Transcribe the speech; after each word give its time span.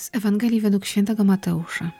Z 0.00 0.10
Ewangelii 0.12 0.60
według 0.60 0.84
świętego 0.84 1.24
Mateusza. 1.24 1.90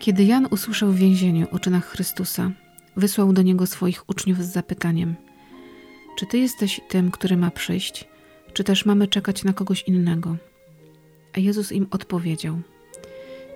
Kiedy 0.00 0.24
Jan 0.24 0.46
usłyszał 0.50 0.92
w 0.92 0.96
więzieniu 0.96 1.46
o 1.50 1.58
czynach 1.58 1.86
Chrystusa, 1.86 2.50
wysłał 2.96 3.32
do 3.32 3.42
niego 3.42 3.66
swoich 3.66 4.08
uczniów 4.08 4.44
z 4.44 4.52
zapytaniem: 4.52 5.14
Czy 6.18 6.26
ty 6.26 6.38
jesteś 6.38 6.80
tym, 6.88 7.10
który 7.10 7.36
ma 7.36 7.50
przyjść, 7.50 8.08
czy 8.52 8.64
też 8.64 8.86
mamy 8.86 9.08
czekać 9.08 9.44
na 9.44 9.52
kogoś 9.52 9.82
innego? 9.82 10.36
A 11.36 11.40
Jezus 11.40 11.72
im 11.72 11.86
odpowiedział: 11.90 12.60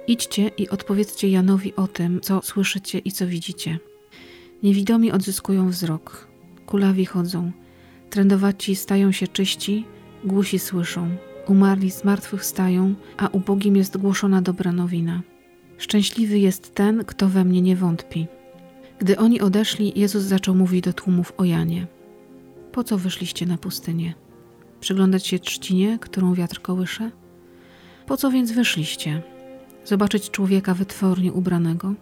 Idźcie 0.07 0.49
i 0.49 0.69
odpowiedzcie 0.69 1.29
Janowi 1.29 1.77
o 1.77 1.89
tym, 1.89 2.21
co 2.21 2.43
słyszycie 2.43 2.99
i 2.99 3.13
co 3.13 3.27
widzicie. 3.27 3.79
Niewidomi 4.63 5.13
odzyskują 5.13 5.69
wzrok, 5.69 6.29
kulawi 6.67 7.07
chodzą, 7.07 7.53
trędowaci 8.11 8.77
stają 8.77 9.13
się 9.13 9.29
czyści, 9.29 9.85
głusi 10.25 10.59
słyszą 10.59 11.17
Umarli 11.47 11.91
z 11.91 12.05
martwych 12.05 12.45
stają, 12.45 12.95
a 13.17 13.29
ubogim 13.29 13.77
jest 13.77 13.97
głoszona 13.97 14.43
dobra 14.43 14.73
nowina. 14.73 15.23
Szczęśliwy 15.79 16.39
jest 16.39 16.75
ten, 16.75 17.05
kto 17.05 17.29
we 17.29 17.45
mnie 17.45 17.63
nie 17.63 17.77
wątpi. 17.77 18.27
Gdy 18.99 19.19
oni 19.19 19.41
odeszli, 19.41 19.93
Jezus 19.97 20.23
zaczął 20.23 20.55
mówić 20.55 20.85
do 20.85 20.93
tłumów 20.93 21.33
o 21.37 21.45
Janie. 21.45 21.87
Po 22.73 22.85
co 22.85 22.99
wyszliście 22.99 23.47
na 23.47 23.59
pustynię? 23.59 24.15
Przyglądać 24.81 25.27
się 25.27 25.39
trzcinie, 25.39 25.99
którą 26.01 26.35
wiatr 26.35 26.61
kołysze? 26.61 27.11
Po 28.07 28.17
co 28.17 28.31
więc 28.31 28.53
wyszliście? 28.53 29.23
Zobaczyć 29.85 30.31
człowieka 30.31 30.75
wytwornie 30.75 31.33
ubranego? 31.33 31.95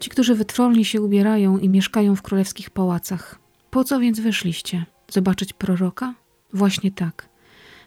Ci, 0.00 0.10
którzy 0.10 0.34
wytwornie 0.34 0.84
się 0.84 1.02
ubierają 1.02 1.58
i 1.58 1.68
mieszkają 1.68 2.16
w 2.16 2.22
królewskich 2.22 2.70
pałacach. 2.70 3.38
Po 3.70 3.84
co 3.84 4.00
więc 4.00 4.20
wyszliście? 4.20 4.86
Zobaczyć 5.10 5.52
proroka? 5.52 6.14
Właśnie 6.52 6.90
tak– 6.90 7.28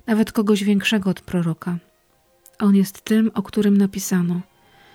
nawet 0.08 0.32
kogoś 0.32 0.64
większego 0.64 1.10
od 1.10 1.22
proroka. 1.22 1.78
On 2.60 2.76
jest 2.76 3.02
tym, 3.02 3.32
o 3.34 3.42
którym 3.42 3.78
napisano: 3.78 4.42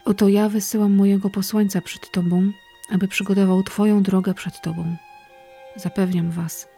Oto 0.04 0.28
ja 0.28 0.48
wysyłam 0.48 0.92
mojego 0.92 1.30
posłańca 1.30 1.80
przed 1.80 2.10
Tobą, 2.10 2.52
aby 2.90 3.08
przygotował 3.08 3.62
Twoją 3.62 4.02
drogę 4.02 4.34
przed 4.34 4.60
Tobą. 4.60 4.96
Zapewniam 5.76 6.30
Was, 6.30 6.68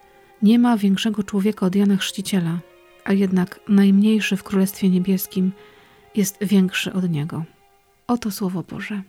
nie 0.43 0.59
ma 0.59 0.77
większego 0.77 1.23
człowieka 1.23 1.67
od 1.67 1.75
Jana 1.75 1.97
Chrzciciela, 1.97 2.59
a 3.05 3.13
jednak 3.13 3.61
najmniejszy 3.69 4.37
w 4.37 4.45
Królestwie 4.45 4.89
Niebieskim 4.89 5.53
jest 6.15 6.45
większy 6.45 6.93
od 6.93 7.11
niego. 7.11 7.45
Oto 8.07 8.31
Słowo 8.31 8.63
Boże. 8.63 9.03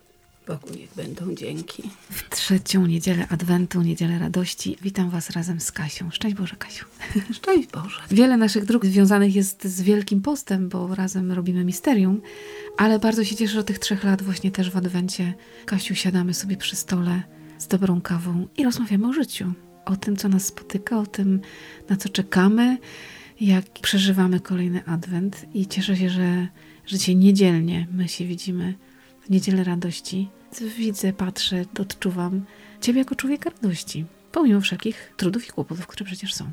Bogu 0.48 0.68
niech 0.78 0.94
będą 0.96 1.36
dzięki. 1.36 1.84
W 2.10 2.30
trzecią 2.30 2.86
niedzielę 2.86 3.28
Adwentu, 3.30 3.82
niedzielę 3.82 4.20
radości, 4.20 4.78
witam 4.82 5.10
Was 5.10 5.30
razem 5.30 5.60
z 5.60 5.72
Kasią. 5.72 6.12
Szczęść 6.12 6.36
Boże, 6.36 6.56
Kasiu. 6.56 6.86
Szczęść 7.38 7.70
Boże. 7.70 8.00
Wiele 8.12 8.38
naszych 8.38 8.66
dróg 8.66 8.86
związanych 8.86 9.36
jest 9.36 9.68
z 9.68 9.82
Wielkim 9.82 10.22
Postem, 10.22 10.70
bo 10.70 10.96
razem 10.96 11.32
robimy 11.32 11.66
misterium, 11.66 12.22
ale 12.78 13.00
bardzo 13.00 13.24
się 13.24 13.36
cieszę, 13.36 13.54
że 13.54 13.64
tych 13.64 13.80
trzech 13.80 14.04
lat 14.04 14.22
właśnie 14.22 14.52
też 14.52 14.72
w 14.72 14.78
Adwencie, 14.78 15.34
Kasiu, 15.66 15.96
siadamy 15.96 16.34
sobie 16.34 16.58
przy 16.58 16.76
stole 16.76 17.24
z 17.58 17.68
dobrą 17.68 18.02
kawą 18.02 18.48
i 18.58 18.64
rozmawiamy 18.64 19.08
o 19.08 19.14
życiu. 19.14 19.54
O 19.86 19.96
tym, 19.96 20.18
co 20.18 20.30
nas 20.30 20.46
spotyka, 20.46 21.00
o 21.00 21.06
tym, 21.06 21.42
na 21.90 21.98
co 21.98 22.10
czekamy, 22.10 22.78
jak 23.42 23.66
przeżywamy 23.70 24.40
kolejny 24.40 24.86
Adwent 24.86 25.46
i 25.54 25.68
cieszę 25.68 25.98
się, 25.98 26.10
że, 26.10 26.48
że 26.86 26.98
dzisiaj 26.98 27.16
niedzielnie 27.16 27.88
my 27.92 28.08
się 28.08 28.26
widzimy 28.26 28.74
w 29.22 29.30
Niedzielę 29.30 29.64
Radości 29.64 30.30
widzę, 30.78 31.14
patrzę, 31.14 31.66
odczuwam 31.80 32.46
Ciebie 32.82 33.00
jako 33.00 33.16
człowieka 33.16 33.50
radości, 33.50 34.06
pomimo 34.32 34.62
wszelkich 34.62 35.14
trudów 35.18 35.48
i 35.48 35.52
kłopotów, 35.52 35.88
które 35.88 36.06
przecież 36.06 36.34
są. 36.34 36.52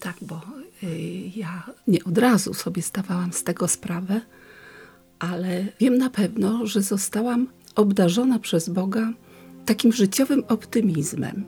Tak, 0.00 0.16
bo 0.22 0.40
y, 0.82 0.86
ja 1.36 1.62
nie 1.86 2.04
od 2.04 2.18
razu 2.18 2.54
sobie 2.54 2.82
stawałam 2.82 3.32
z 3.32 3.44
tego 3.44 3.68
sprawę, 3.68 4.20
ale 5.18 5.64
wiem 5.80 5.98
na 5.98 6.10
pewno, 6.10 6.66
że 6.66 6.82
zostałam 6.82 7.48
obdarzona 7.74 8.38
przez 8.38 8.68
Boga 8.68 9.12
takim 9.66 9.92
życiowym 9.92 10.44
optymizmem. 10.48 11.44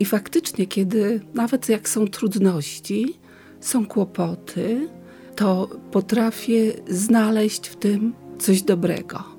I 0.00 0.04
faktycznie, 0.04 0.66
kiedy 0.66 1.20
nawet 1.34 1.68
jak 1.68 1.88
są 1.88 2.08
trudności, 2.08 3.14
są 3.60 3.86
kłopoty, 3.86 4.88
to 5.36 5.70
potrafię 5.92 6.72
znaleźć 6.88 7.68
w 7.68 7.76
tym 7.76 8.14
coś 8.38 8.62
dobrego 8.62 9.35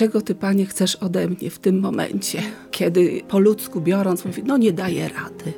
czego 0.00 0.20
Ty, 0.20 0.34
Panie, 0.34 0.66
chcesz 0.66 0.96
ode 0.96 1.28
mnie 1.28 1.50
w 1.50 1.58
tym 1.58 1.80
momencie, 1.80 2.42
kiedy 2.70 3.22
po 3.28 3.38
ludzku 3.38 3.80
biorąc, 3.80 4.24
mówi, 4.24 4.42
no 4.44 4.56
nie 4.56 4.72
daję 4.72 5.08
rady. 5.08 5.52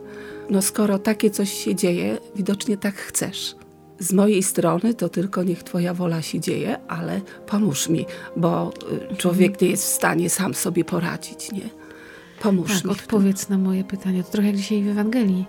No 0.51 0.63
skoro 0.63 0.99
takie 0.99 1.31
coś 1.31 1.53
się 1.53 1.75
dzieje, 1.75 2.19
widocznie 2.37 2.77
tak 2.77 2.95
chcesz. 2.95 3.55
Z 3.99 4.13
mojej 4.13 4.43
strony 4.43 4.95
to 4.95 5.09
tylko 5.09 5.43
niech 5.43 5.63
Twoja 5.63 5.95
wola 5.95 6.23
się 6.23 6.41
dzieje, 6.41 6.79
ale 6.89 7.21
pomóż 7.47 7.89
mi, 7.89 8.07
bo 8.37 8.73
y, 9.13 9.17
człowiek 9.17 9.61
nie 9.61 9.69
jest 9.69 9.85
w 9.85 9.89
stanie 9.89 10.31
sam 10.31 10.55
sobie 10.55 10.85
poradzić, 10.85 11.53
nie? 11.53 11.69
Pomóż 12.41 12.73
tak, 12.73 12.85
mi. 12.85 12.91
odpowiedz 12.91 13.49
na 13.49 13.59
moje 13.59 13.85
pytanie. 13.85 14.25
To 14.25 14.31
trochę 14.31 14.49
jak 14.49 14.57
dzisiaj 14.57 14.83
w 14.83 14.89
Ewangelii. 14.89 15.47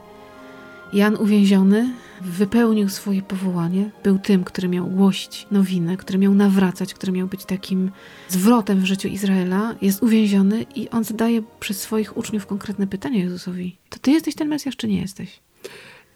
Jan 0.94 1.16
uwięziony 1.16 1.94
wypełnił 2.22 2.90
swoje 2.90 3.22
powołanie, 3.22 3.92
był 4.04 4.20
tym, 4.20 4.44
który 4.44 4.68
miał 4.68 4.88
głosić 4.88 5.48
nowinę, 5.52 5.98
który 5.98 6.20
miał 6.20 6.34
nawracać, 6.34 6.94
który 6.94 7.12
miał 7.12 7.28
być 7.28 7.46
takim 7.46 7.92
zwrotem 8.30 8.82
w 8.82 8.86
życiu 8.86 9.08
Izraela, 9.08 9.76
jest 9.82 10.04
uwięziony 10.04 10.66
i 10.76 10.90
on 10.90 11.04
zadaje 11.04 11.44
przez 11.60 11.82
swoich 11.82 12.18
uczniów 12.18 12.46
konkretne 12.46 12.88
pytanie 12.88 13.20
Jezusowi. 13.20 13.78
To 13.90 14.00
ty 14.00 14.12
jesteś 14.12 14.36
ten 14.36 14.48
Mesjasz, 14.48 14.78
czy 14.78 14.88
nie 14.88 15.02
jesteś? 15.02 15.40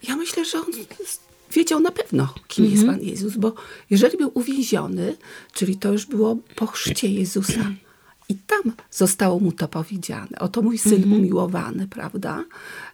Ja 0.08 0.16
myślę, 0.16 0.46
że 0.46 0.58
on 0.58 0.66
wiedział 1.54 1.80
na 1.80 1.92
pewno, 1.92 2.34
kim 2.48 2.66
jest 2.66 2.78
mhm. 2.78 3.00
Pan 3.00 3.08
Jezus, 3.08 3.38
bo 3.38 3.54
jeżeli 3.90 4.18
był 4.18 4.32
uwięziony, 4.34 5.16
czyli 5.54 5.78
to 5.78 5.92
już 5.92 6.06
było 6.06 6.38
po 6.56 6.68
chrzcie 6.68 7.08
Jezusa, 7.08 7.72
i 8.30 8.36
tam 8.36 8.74
zostało 8.92 9.40
mu 9.40 9.52
to 9.52 9.68
powiedziane. 9.68 10.40
Oto 10.40 10.62
mój 10.62 10.78
syn 10.78 10.94
mhm. 10.94 11.14
umiłowany, 11.14 11.88
prawda? 11.88 12.44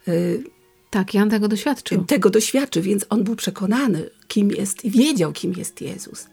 Y, 0.07 0.43
tak, 0.93 1.13
Jan 1.13 1.29
tego 1.29 1.47
doświadczył. 1.47 2.03
Tego 2.05 2.29
doświadczył, 2.29 2.83
więc 2.83 3.05
on 3.09 3.23
był 3.23 3.35
przekonany, 3.35 4.09
kim 4.27 4.51
jest 4.51 4.85
i 4.85 4.91
wiedział, 4.91 5.31
kim 5.33 5.53
jest 5.53 5.81
Jezus. 5.81 6.27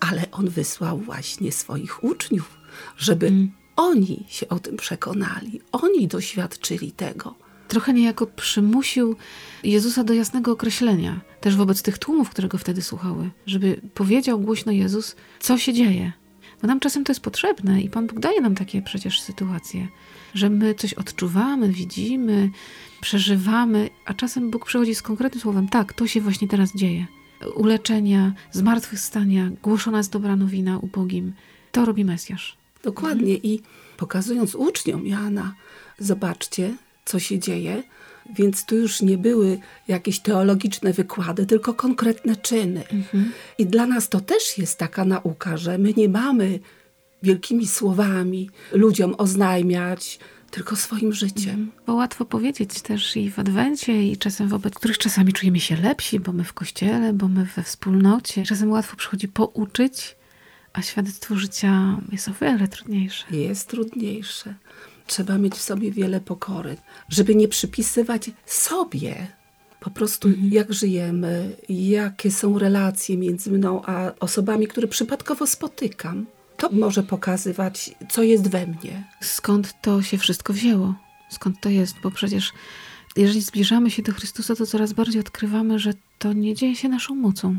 Ale 0.00 0.30
on 0.32 0.48
wysłał 0.48 0.98
właśnie 0.98 1.52
swoich 1.52 2.04
uczniów, 2.04 2.58
żeby 2.96 3.26
mm. 3.26 3.52
oni 3.76 4.24
się 4.28 4.48
o 4.48 4.58
tym 4.58 4.76
przekonali, 4.76 5.60
oni 5.72 6.08
doświadczyli 6.08 6.92
tego. 6.92 7.34
Trochę 7.68 7.92
niejako 7.92 8.26
przymusił 8.26 9.16
Jezusa 9.64 10.04
do 10.04 10.14
jasnego 10.14 10.52
określenia, 10.52 11.20
też 11.40 11.56
wobec 11.56 11.82
tych 11.82 11.98
tłumów, 11.98 12.30
które 12.30 12.48
go 12.48 12.58
wtedy 12.58 12.82
słuchały, 12.82 13.30
żeby 13.46 13.80
powiedział 13.94 14.40
głośno 14.40 14.72
Jezus, 14.72 15.16
co 15.40 15.58
się 15.58 15.72
dzieje. 15.72 16.12
Bo 16.62 16.68
nam 16.68 16.80
czasem 16.80 17.04
to 17.04 17.12
jest 17.12 17.20
potrzebne 17.20 17.82
i 17.82 17.90
Pan 17.90 18.06
Bóg 18.06 18.20
daje 18.20 18.40
nam 18.40 18.54
takie 18.54 18.82
przecież 18.82 19.20
sytuacje, 19.20 19.88
że 20.34 20.50
my 20.50 20.74
coś 20.74 20.94
odczuwamy, 20.94 21.68
widzimy, 21.68 22.50
przeżywamy, 23.00 23.90
a 24.04 24.14
czasem 24.14 24.50
Bóg 24.50 24.66
przychodzi 24.66 24.94
z 24.94 25.02
konkretnym 25.02 25.40
słowem: 25.40 25.68
tak, 25.68 25.92
to 25.92 26.06
się 26.06 26.20
właśnie 26.20 26.48
teraz 26.48 26.74
dzieje. 26.74 27.06
Uleczenia, 27.54 28.32
zmartwychwstania, 28.52 29.50
głoszona 29.62 29.98
jest 29.98 30.12
dobra 30.12 30.36
nowina 30.36 30.78
ubogim. 30.78 31.32
To 31.72 31.84
robi 31.84 32.04
Mesjasz. 32.04 32.56
Dokładnie. 32.82 33.34
I 33.34 33.62
pokazując 33.96 34.54
uczniom 34.54 35.06
Jana, 35.06 35.54
zobaczcie, 35.98 36.74
co 37.04 37.18
się 37.18 37.38
dzieje. 37.38 37.82
Więc 38.34 38.64
tu 38.64 38.76
już 38.76 39.02
nie 39.02 39.18
były 39.18 39.58
jakieś 39.88 40.20
teologiczne 40.20 40.92
wykłady, 40.92 41.46
tylko 41.46 41.74
konkretne 41.74 42.36
czyny. 42.36 42.82
Mhm. 42.92 43.32
I 43.58 43.66
dla 43.66 43.86
nas 43.86 44.08
to 44.08 44.20
też 44.20 44.58
jest 44.58 44.78
taka 44.78 45.04
nauka, 45.04 45.56
że 45.56 45.78
my 45.78 45.94
nie 45.96 46.08
mamy 46.08 46.60
wielkimi 47.22 47.66
słowami 47.66 48.50
ludziom 48.72 49.14
oznajmiać, 49.18 50.18
tylko 50.50 50.76
swoim 50.76 51.12
życiem. 51.12 51.72
Bo 51.86 51.94
łatwo 51.94 52.24
powiedzieć 52.24 52.80
też 52.80 53.16
i 53.16 53.30
w 53.30 53.38
Adwencie, 53.38 54.02
i 54.02 54.16
czasem 54.16 54.48
wobec 54.48 54.74
których 54.74 54.98
czasami 54.98 55.32
czujemy 55.32 55.60
się 55.60 55.76
lepsi, 55.76 56.20
bo 56.20 56.32
my 56.32 56.44
w 56.44 56.52
kościele, 56.52 57.12
bo 57.12 57.28
my 57.28 57.44
we 57.56 57.62
wspólnocie. 57.62 58.42
Czasem 58.42 58.70
łatwo 58.70 58.96
przychodzi 58.96 59.28
pouczyć, 59.28 60.16
a 60.72 60.82
świadectwo 60.82 61.36
życia 61.36 62.00
jest 62.12 62.28
o 62.28 62.32
wiele 62.40 62.68
trudniejsze. 62.68 63.24
Jest 63.30 63.68
trudniejsze. 63.68 64.54
Trzeba 65.08 65.38
mieć 65.38 65.54
w 65.54 65.62
sobie 65.62 65.92
wiele 65.92 66.20
pokory, 66.20 66.76
żeby 67.08 67.34
nie 67.34 67.48
przypisywać 67.48 68.30
sobie 68.46 69.26
po 69.80 69.90
prostu 69.90 70.28
mhm. 70.28 70.52
jak 70.52 70.72
żyjemy, 70.72 71.56
jakie 71.68 72.30
są 72.30 72.58
relacje 72.58 73.16
między 73.16 73.50
mną 73.50 73.82
a 73.86 74.12
osobami, 74.20 74.66
które 74.66 74.88
przypadkowo 74.88 75.46
spotykam 75.46 76.26
to 76.56 76.68
może 76.72 77.02
pokazywać, 77.02 77.90
co 78.10 78.22
jest 78.22 78.48
we 78.48 78.66
mnie. 78.66 79.04
Skąd 79.20 79.74
to 79.82 80.02
się 80.02 80.18
wszystko 80.18 80.52
wzięło? 80.52 80.94
Skąd 81.30 81.60
to 81.60 81.68
jest? 81.68 81.96
Bo 82.02 82.10
przecież 82.10 82.52
jeżeli 83.16 83.40
zbliżamy 83.40 83.90
się 83.90 84.02
do 84.02 84.12
Chrystusa, 84.12 84.56
to 84.56 84.66
coraz 84.66 84.92
bardziej 84.92 85.20
odkrywamy, 85.20 85.78
że 85.78 85.92
to 86.18 86.32
nie 86.32 86.54
dzieje 86.54 86.76
się 86.76 86.88
naszą 86.88 87.14
mocą. 87.14 87.58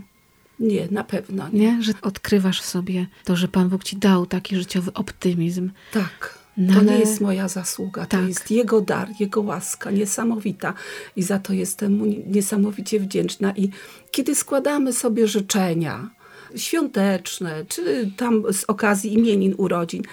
Nie, 0.60 0.88
na 0.92 1.04
pewno 1.04 1.50
nie. 1.50 1.60
nie? 1.60 1.84
Że 1.84 1.94
odkrywasz 2.01 2.62
sobie 2.62 3.07
to, 3.24 3.36
że 3.36 3.48
Pan 3.48 3.69
Bóg 3.69 3.84
ci 3.84 3.98
dał 3.98 4.25
taki 4.25 4.56
życiowy 4.56 4.94
optymizm. 4.94 5.72
Tak. 5.94 6.38
No 6.60 6.74
to 6.74 6.80
ale... 6.80 6.92
nie 6.92 7.00
jest 7.00 7.22
moja 7.22 7.48
zasługa, 7.48 8.06
tak. 8.06 8.22
to 8.22 8.28
jest 8.28 8.52
Jego 8.52 8.82
dar, 8.82 9.10
Jego 9.20 9.42
łaska 9.42 9.92
niesamowita 9.92 10.74
i 11.16 11.24
za 11.24 11.40
to 11.40 11.54
jestem 11.54 11.98
Mu 11.98 12.06
niesamowicie 12.06 13.00
wdzięczna. 13.00 13.54
I 13.56 13.70
kiedy 14.12 14.36
składamy 14.36 14.94
sobie 14.94 15.28
życzenia, 15.28 16.10
świąteczne, 16.56 17.66
czy 17.66 18.12
tam 18.18 18.44
z 18.54 18.64
okazji 18.64 19.14
imienin, 19.14 19.54
urodzin, 19.58 20.04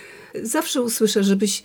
zawsze 0.43 0.83
usłyszę, 0.83 1.25
żebyś 1.25 1.63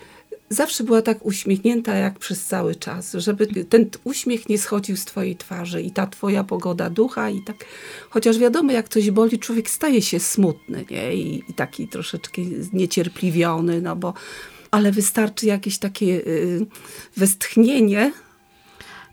zawsze 0.50 0.84
była 0.84 1.02
tak 1.02 1.26
uśmiechnięta 1.26 1.96
jak 1.96 2.20
przez 2.20 2.46
cały 2.46 2.76
czas, 2.76 3.14
żeby 3.14 3.66
ten 3.66 3.90
uśmiech 4.04 4.50
nie 4.50 4.58
schodził 4.58 4.98
z 4.98 5.06
twojej 5.06 5.36
twarzy 5.36 5.82
i 5.82 5.92
ta 5.92 6.08
twoja 6.08 6.44
pogoda 6.44 6.90
ducha 6.90 7.30
i 7.30 7.42
tak, 7.42 7.66
chociaż 8.10 8.38
wiadomo 8.38 8.72
jak 8.72 8.90
coś 8.90 9.12
boli, 9.12 9.40
człowiek 9.40 9.70
staje 9.70 10.02
się 10.02 10.20
smutny, 10.20 10.86
nie? 10.92 11.16
I, 11.16 11.44
i 11.50 11.54
taki 11.54 11.88
troszeczkę 11.88 12.42
niecierpliwiony, 12.74 13.82
no 13.82 13.96
bo 13.96 14.14
ale 14.72 14.92
wystarczy 14.92 15.46
jakieś 15.46 15.78
takie 15.78 16.06
y, 16.06 16.66
westchnienie, 17.18 18.12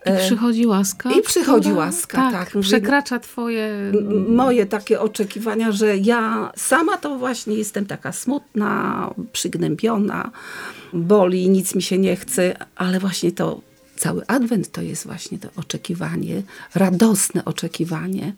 i 0.06 0.10
e, 0.10 0.18
przychodzi 0.18 0.66
łaska. 0.66 1.10
I 1.10 1.22
przychodzi 1.22 1.68
która, 1.68 1.84
łaska, 1.84 2.30
tak. 2.30 2.52
tak 2.52 2.62
przekracza 2.62 3.18
twoje... 3.18 3.92
Moje 4.28 4.66
takie 4.66 5.00
oczekiwania, 5.00 5.72
że 5.72 5.96
ja 5.96 6.52
sama 6.56 6.96
to 6.96 7.18
właśnie 7.18 7.54
jestem 7.54 7.86
taka 7.86 8.12
smutna, 8.12 9.14
przygnębiona, 9.32 10.30
boli, 10.92 11.48
nic 11.48 11.74
mi 11.74 11.82
się 11.82 11.98
nie 11.98 12.16
chce, 12.16 12.56
ale 12.76 13.00
właśnie 13.00 13.32
to 13.32 13.60
cały 13.96 14.26
adwent 14.26 14.72
to 14.72 14.82
jest 14.82 15.06
właśnie 15.06 15.38
to 15.38 15.48
oczekiwanie, 15.56 16.42
radosne 16.74 17.44
oczekiwanie 17.44 18.32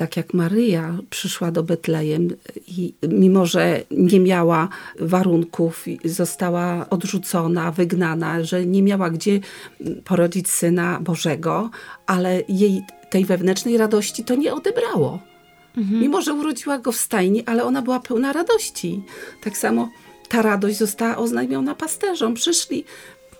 tak 0.00 0.16
jak 0.16 0.34
Maryja 0.34 0.98
przyszła 1.10 1.50
do 1.50 1.62
Betlejem 1.62 2.28
i 2.68 2.94
mimo, 3.08 3.46
że 3.46 3.82
nie 3.90 4.20
miała 4.20 4.68
warunków, 5.00 5.84
została 6.04 6.86
odrzucona, 6.90 7.72
wygnana, 7.72 8.44
że 8.44 8.66
nie 8.66 8.82
miała 8.82 9.10
gdzie 9.10 9.40
porodzić 10.04 10.50
Syna 10.50 11.00
Bożego, 11.00 11.70
ale 12.06 12.42
jej 12.48 12.82
tej 13.10 13.24
wewnętrznej 13.24 13.76
radości 13.76 14.24
to 14.24 14.34
nie 14.34 14.54
odebrało. 14.54 15.18
Mhm. 15.76 16.00
Mimo, 16.00 16.22
że 16.22 16.34
urodziła 16.34 16.78
go 16.78 16.92
w 16.92 16.96
stajni, 16.96 17.44
ale 17.46 17.64
ona 17.64 17.82
była 17.82 18.00
pełna 18.00 18.32
radości. 18.32 19.02
Tak 19.42 19.56
samo 19.56 19.90
ta 20.28 20.42
radość 20.42 20.78
została 20.78 21.16
oznajmiona 21.16 21.74
pasterzom. 21.74 22.34
Przyszli, 22.34 22.84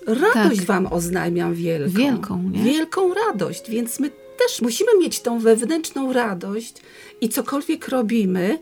radość 0.07 0.57
tak. 0.57 0.65
wam 0.65 0.87
oznajmiam 0.93 1.53
wielką. 1.53 1.97
Wielką, 1.97 2.43
nie? 2.43 2.63
Wielką 2.63 3.13
radość, 3.13 3.69
więc 3.69 3.99
my 3.99 4.20
też 4.47 4.61
musimy 4.61 4.97
mieć 4.99 5.19
tą 5.19 5.39
wewnętrzną 5.39 6.13
radość 6.13 6.73
i 7.21 7.29
cokolwiek 7.29 7.87
robimy, 7.87 8.59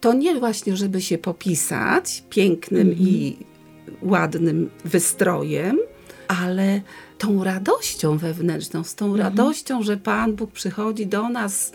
to 0.00 0.12
nie 0.12 0.34
właśnie, 0.34 0.76
żeby 0.76 1.02
się 1.02 1.18
popisać 1.18 2.22
pięknym 2.30 2.80
mm 2.80 2.98
i 2.98 3.36
ładnym 4.02 4.70
wystrojem, 4.84 5.78
ale 6.28 6.80
tą 7.18 7.44
radością 7.44 8.18
wewnętrzną, 8.18 8.84
z 8.84 8.94
tą 8.94 9.06
mm 9.06 9.20
radością, 9.20 9.82
że 9.82 9.96
Pan 9.96 10.34
Bóg 10.34 10.52
przychodzi 10.52 11.06
do 11.06 11.28
nas 11.28 11.72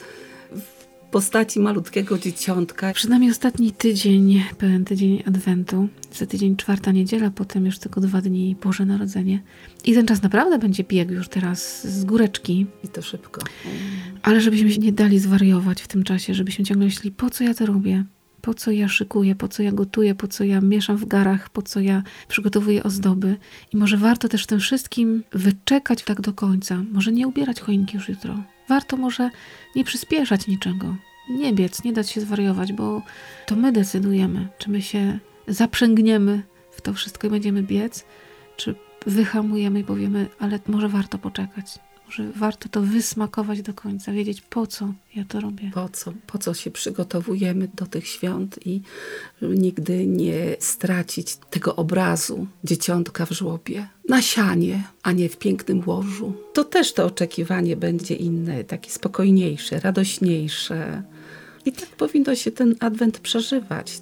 postaci 1.14 1.60
malutkiego 1.60 2.18
dzieciątka. 2.18 2.94
Przed 2.94 3.10
nami 3.10 3.32
ostatni 3.32 3.72
tydzień, 3.72 4.44
pełen 4.58 4.86
tydzień 4.86 5.24
Adwentu. 5.28 5.88
Za 6.14 6.26
tydzień 6.26 6.56
czwarta 6.56 6.92
niedziela, 6.92 7.32
potem 7.32 7.66
już 7.66 7.80
tylko 7.80 8.02
dwa 8.02 8.22
dni 8.22 8.56
Boże 8.64 8.86
Narodzenie. 8.86 9.42
I 9.86 9.94
ten 9.94 10.06
czas 10.06 10.22
naprawdę 10.22 10.60
będzie 10.60 10.84
biegł 10.84 11.14
już 11.14 11.28
teraz 11.28 11.88
z 11.88 12.06
góreczki. 12.06 12.66
I 12.84 12.88
to 12.88 13.02
szybko. 13.02 13.42
Ale 14.22 14.42
żebyśmy 14.42 14.72
się 14.72 14.80
nie 14.80 14.92
dali 14.92 15.20
zwariować 15.20 15.82
w 15.82 15.88
tym 15.88 16.04
czasie, 16.04 16.34
żebyśmy 16.34 16.66
ciągle 16.66 16.86
myśleli, 16.86 17.12
po 17.12 17.30
co 17.30 17.44
ja 17.44 17.54
to 17.54 17.66
robię? 17.66 18.04
Po 18.42 18.54
co 18.54 18.72
ja 18.72 18.88
szykuję, 18.88 19.36
po 19.36 19.48
co 19.48 19.64
ja 19.64 19.72
gotuję, 19.72 20.16
po 20.16 20.28
co 20.28 20.44
ja 20.44 20.62
mieszam 20.62 20.98
w 20.98 21.06
garach, 21.06 21.50
po 21.50 21.62
co 21.62 21.80
ja 21.80 22.04
przygotowuję 22.28 22.84
ozdoby. 22.84 23.38
I 23.74 23.78
może 23.78 23.98
warto 23.98 24.30
też 24.30 24.44
w 24.44 24.48
tym 24.48 24.60
wszystkim 24.60 25.24
wyczekać 25.32 26.04
tak 26.04 26.22
do 26.22 26.34
końca. 26.34 26.84
Może 26.92 27.12
nie 27.12 27.28
ubierać 27.28 27.62
choinki 27.62 27.96
już 27.98 28.10
jutro 28.10 28.53
Warto 28.70 28.98
może 28.98 29.30
nie 29.76 29.84
przyspieszać 29.84 30.48
niczego, 30.48 30.96
nie 31.30 31.54
biec, 31.54 31.84
nie 31.84 31.94
dać 31.94 32.10
się 32.10 32.22
zwariować, 32.22 32.74
bo 32.74 33.02
to 33.46 33.56
my 33.56 33.72
decydujemy, 33.72 34.48
czy 34.58 34.70
my 34.70 34.82
się 34.82 35.20
zaprzęgniemy 35.48 36.44
w 36.72 36.82
to 36.82 36.94
wszystko 36.94 37.28
i 37.28 37.30
będziemy 37.30 37.64
biec, 37.64 38.06
czy 38.56 38.76
wyhamujemy 39.06 39.80
i 39.80 39.84
powiemy, 39.84 40.28
ale 40.40 40.60
może 40.68 40.90
warto 40.90 41.18
poczekać. 41.18 41.80
Może 42.18 42.32
warto 42.32 42.70
to 42.70 42.82
wysmakować 42.82 43.62
do 43.62 43.74
końca, 43.74 44.12
wiedzieć 44.12 44.42
po 44.42 44.68
co 44.68 44.94
ja 45.16 45.26
to 45.26 45.40
robię. 45.40 45.72
Po 45.74 45.90
co, 45.90 46.14
po 46.28 46.38
co 46.38 46.54
się 46.54 46.72
przygotowujemy 46.72 47.70
do 47.76 47.86
tych 47.86 48.08
świąt 48.08 48.60
i 48.66 48.82
nigdy 49.42 50.08
nie 50.08 50.56
stracić 50.60 51.36
tego 51.36 51.76
obrazu 51.76 52.48
dzieciątka 52.64 53.26
w 53.26 53.32
żłobie. 53.32 53.88
Na 54.10 54.22
sianie, 54.22 54.84
a 55.04 55.12
nie 55.12 55.30
w 55.30 55.38
pięknym 55.38 55.84
łożu. 55.86 56.34
To 56.54 56.64
też 56.64 56.94
to 56.94 57.06
oczekiwanie 57.06 57.76
będzie 57.76 58.16
inne, 58.16 58.64
takie 58.64 58.92
spokojniejsze, 58.92 59.80
radośniejsze. 59.80 61.04
I 61.66 61.72
tak 61.72 61.90
powinno 61.90 62.36
się 62.36 62.52
ten 62.52 62.76
adwent 62.80 63.20
przeżywać 63.20 64.02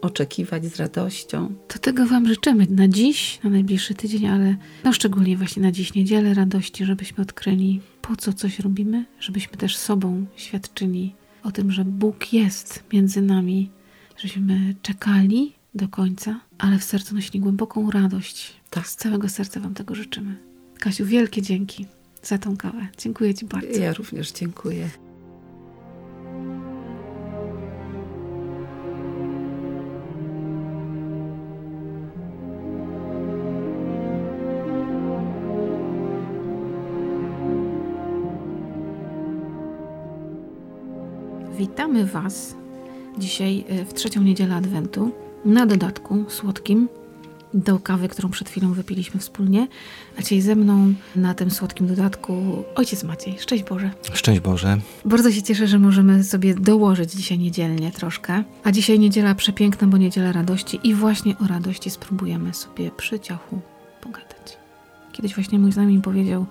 oczekiwać 0.00 0.66
z 0.66 0.76
radością. 0.76 1.54
To 1.68 1.78
tego 1.78 2.06
Wam 2.06 2.28
życzymy 2.28 2.66
na 2.70 2.88
dziś, 2.88 3.40
na 3.44 3.50
najbliższy 3.50 3.94
tydzień, 3.94 4.26
ale 4.26 4.56
no 4.84 4.92
szczególnie 4.92 5.36
właśnie 5.36 5.62
na 5.62 5.72
dziś 5.72 5.94
niedzielę 5.94 6.34
radości, 6.34 6.84
żebyśmy 6.84 7.22
odkryli, 7.22 7.80
po 8.02 8.16
co 8.16 8.32
coś 8.32 8.58
robimy, 8.58 9.04
żebyśmy 9.20 9.56
też 9.56 9.76
sobą 9.76 10.26
świadczyli 10.36 11.14
o 11.42 11.52
tym, 11.52 11.72
że 11.72 11.84
Bóg 11.84 12.32
jest 12.32 12.84
między 12.92 13.22
nami, 13.22 13.70
żebyśmy 14.16 14.74
czekali 14.82 15.52
do 15.74 15.88
końca, 15.88 16.40
ale 16.58 16.78
w 16.78 16.84
sercu 16.84 17.14
nosili 17.14 17.40
głęboką 17.40 17.90
radość. 17.90 18.52
Tak. 18.70 18.88
Z 18.88 18.96
całego 18.96 19.28
serca 19.28 19.60
Wam 19.60 19.74
tego 19.74 19.94
życzymy. 19.94 20.36
Kasiu, 20.78 21.06
wielkie 21.06 21.42
dzięki 21.42 21.86
za 22.22 22.38
tą 22.38 22.56
kawę. 22.56 22.88
Dziękuję 22.98 23.34
Ci 23.34 23.46
bardzo. 23.46 23.80
Ja 23.80 23.92
również 23.92 24.32
dziękuję. 24.32 24.88
Witamy 41.88 42.06
Was 42.06 42.54
dzisiaj 43.18 43.64
e, 43.68 43.84
w 43.84 43.94
trzecią 43.94 44.22
niedzielę 44.22 44.54
Adwentu 44.54 45.10
na 45.44 45.66
dodatku 45.66 46.24
słodkim 46.28 46.88
do 47.54 47.78
kawy, 47.78 48.08
którą 48.08 48.28
przed 48.28 48.48
chwilą 48.48 48.72
wypiliśmy 48.72 49.20
wspólnie. 49.20 49.68
A 50.18 50.22
dzisiaj 50.22 50.40
ze 50.40 50.56
mną 50.56 50.94
na 51.16 51.34
tym 51.34 51.50
słodkim 51.50 51.86
dodatku 51.86 52.64
ojciec 52.74 53.04
Maciej. 53.04 53.36
Szczęść 53.38 53.64
Boże. 53.64 53.90
Szczęść 54.12 54.40
Boże. 54.40 54.78
Bardzo 55.04 55.32
się 55.32 55.42
cieszę, 55.42 55.66
że 55.66 55.78
możemy 55.78 56.24
sobie 56.24 56.54
dołożyć 56.54 57.12
dzisiaj 57.12 57.38
niedzielnie 57.38 57.92
troszkę. 57.92 58.44
A 58.64 58.72
dzisiaj 58.72 58.98
niedziela 58.98 59.34
przepiękna, 59.34 59.86
bo 59.86 59.96
niedziela 59.96 60.32
radości 60.32 60.80
i 60.84 60.94
właśnie 60.94 61.38
o 61.38 61.46
radości 61.46 61.90
spróbujemy 61.90 62.54
sobie 62.54 62.90
przy 62.90 63.20
ciachu 63.20 63.60
pogadać. 64.00 64.58
Kiedyś 65.12 65.34
właśnie 65.34 65.58
mój 65.58 65.72
znajomy 65.72 65.94
mi 65.94 66.02
powiedział, 66.02 66.46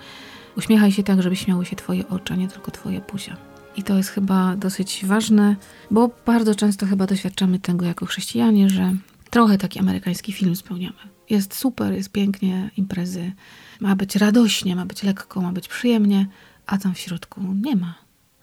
uśmiechaj 0.58 0.92
się 0.92 1.04
tak, 1.04 1.22
żeby 1.22 1.36
śmiały 1.36 1.66
się 1.66 1.76
twoje 1.76 2.08
oczy, 2.08 2.34
a 2.34 2.36
nie 2.36 2.48
tylko 2.48 2.72
twoje 2.72 3.02
buzia. 3.12 3.38
I 3.78 3.84
to 3.84 3.98
jest 3.98 4.10
chyba 4.10 4.56
dosyć 4.56 5.06
ważne, 5.06 5.56
bo 5.92 6.10
bardzo 6.26 6.56
często 6.56 6.86
chyba 6.86 7.08
doświadczamy 7.08 7.60
tego 7.60 7.86
jako 7.86 8.06
chrześcijanie, 8.06 8.70
że 8.70 8.96
trochę 9.30 9.58
taki 9.58 9.80
amerykański 9.80 10.34
film 10.34 10.56
spełniamy. 10.56 10.98
Jest 11.30 11.56
super, 11.56 11.94
jest 11.94 12.12
pięknie, 12.12 12.72
imprezy, 12.78 13.32
ma 13.80 13.96
być 13.96 14.16
radośnie, 14.16 14.76
ma 14.76 14.86
być 14.86 15.04
lekko, 15.04 15.42
ma 15.42 15.52
być 15.52 15.68
przyjemnie, 15.68 16.28
a 16.66 16.78
tam 16.78 16.94
w 16.94 17.00
środku 17.00 17.42
nie 17.64 17.76
ma 17.76 17.96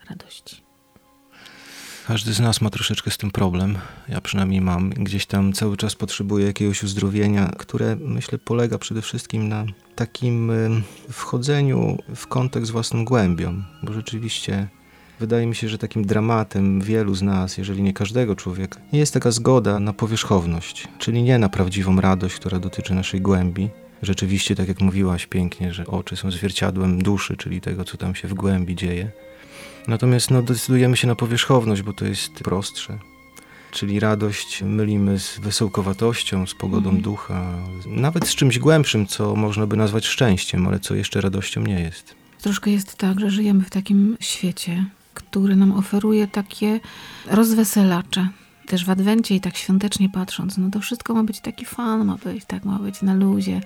radości. 0.08 0.64
Każdy 2.06 2.32
z 2.32 2.40
nas 2.40 2.60
ma 2.60 2.70
troszeczkę 2.70 3.10
z 3.10 3.18
tym 3.18 3.30
problem. 3.30 3.78
Ja 4.08 4.20
przynajmniej 4.20 4.60
mam. 4.60 4.90
Gdzieś 4.90 5.26
tam 5.26 5.52
cały 5.52 5.76
czas 5.76 5.94
potrzebuję 5.94 6.46
jakiegoś 6.46 6.82
uzdrowienia, 6.82 7.52
które 7.58 7.96
myślę 7.96 8.38
polega 8.38 8.78
przede 8.78 9.02
wszystkim 9.02 9.48
na 9.48 9.64
takim 9.94 10.52
wchodzeniu 11.10 11.98
w 12.14 12.26
kontakt 12.26 12.66
z 12.66 12.70
własną 12.70 13.04
głębią, 13.04 13.62
bo 13.82 13.92
rzeczywiście 13.92 14.68
Wydaje 15.20 15.46
mi 15.46 15.54
się, 15.54 15.68
że 15.68 15.78
takim 15.78 16.04
dramatem 16.04 16.80
wielu 16.80 17.14
z 17.14 17.22
nas, 17.22 17.58
jeżeli 17.58 17.82
nie 17.82 17.92
każdego 17.92 18.36
człowieka, 18.36 18.80
jest 18.92 19.14
taka 19.14 19.30
zgoda 19.30 19.80
na 19.80 19.92
powierzchowność, 19.92 20.88
czyli 20.98 21.22
nie 21.22 21.38
na 21.38 21.48
prawdziwą 21.48 22.00
radość, 22.00 22.34
która 22.34 22.58
dotyczy 22.58 22.94
naszej 22.94 23.20
głębi. 23.20 23.68
Rzeczywiście, 24.02 24.54
tak 24.54 24.68
jak 24.68 24.80
mówiłaś 24.80 25.26
pięknie, 25.26 25.74
że 25.74 25.86
oczy 25.86 26.16
są 26.16 26.30
zwierciadłem 26.30 27.02
duszy, 27.02 27.36
czyli 27.36 27.60
tego, 27.60 27.84
co 27.84 27.96
tam 27.96 28.14
się 28.14 28.28
w 28.28 28.34
głębi 28.34 28.76
dzieje. 28.76 29.10
Natomiast 29.88 30.30
no, 30.30 30.42
decydujemy 30.42 30.96
się 30.96 31.06
na 31.06 31.14
powierzchowność, 31.14 31.82
bo 31.82 31.92
to 31.92 32.04
jest 32.04 32.32
prostsze. 32.32 32.98
Czyli 33.70 34.00
radość 34.00 34.62
mylimy 34.62 35.18
z 35.18 35.38
wesołkowatością, 35.38 36.46
z 36.46 36.54
pogodą 36.54 36.90
mm. 36.90 37.02
ducha, 37.02 37.52
nawet 37.86 38.28
z 38.28 38.34
czymś 38.34 38.58
głębszym, 38.58 39.06
co 39.06 39.36
można 39.36 39.66
by 39.66 39.76
nazwać 39.76 40.06
szczęściem, 40.06 40.66
ale 40.66 40.80
co 40.80 40.94
jeszcze 40.94 41.20
radością 41.20 41.62
nie 41.62 41.80
jest. 41.80 42.14
Troszkę 42.42 42.70
jest 42.70 42.96
tak, 42.96 43.20
że 43.20 43.30
żyjemy 43.30 43.64
w 43.64 43.70
takim 43.70 44.16
świecie, 44.20 44.84
który 45.14 45.56
nam 45.56 45.72
oferuje 45.72 46.26
takie 46.26 46.80
rozweselacze. 47.26 48.28
Też 48.66 48.84
w 48.84 48.90
Adwencie 48.90 49.34
i 49.34 49.40
tak 49.40 49.56
świątecznie 49.56 50.08
patrząc, 50.08 50.58
no 50.58 50.70
to 50.70 50.80
wszystko 50.80 51.14
ma 51.14 51.24
być 51.24 51.40
taki 51.40 51.64
fan, 51.64 52.04
ma 52.04 52.16
być, 52.24 52.44
tak 52.44 52.64
ma 52.64 52.78
być 52.78 53.02
na 53.02 53.14
luzie. 53.14 53.60